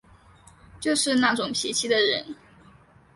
[0.79, 2.35] 就是那种脾气的人